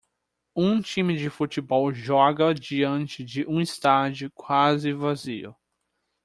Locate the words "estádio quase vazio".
3.61-5.55